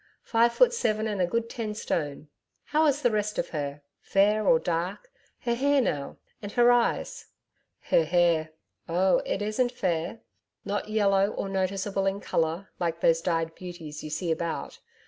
Five 0.23 0.51
foot 0.51 0.73
seven 0.73 1.05
and 1.05 1.21
a 1.21 1.27
good 1.27 1.47
ten 1.47 1.75
stone. 1.75 2.27
How 2.63 2.87
is 2.87 3.03
the 3.03 3.11
rest 3.11 3.37
of 3.37 3.49
HER? 3.49 3.83
Fair 4.01 4.47
or 4.47 4.57
dark 4.57 5.11
her 5.41 5.53
hair 5.53 5.79
now 5.79 6.17
and 6.41 6.51
her 6.53 6.71
eyes?' 6.71 7.27
'Her 7.81 8.05
hair 8.05 8.49
oh, 8.89 9.21
it 9.27 9.43
isn't 9.43 9.71
fair 9.71 10.21
not 10.65 10.89
yellow 10.89 11.27
or 11.27 11.47
noticeable 11.47 12.07
in 12.07 12.19
colour 12.19 12.69
like 12.79 12.99
those 13.01 13.21
dyed 13.21 13.53
beauties 13.53 14.03
you 14.03 14.09
see 14.09 14.31
about. 14.31 14.79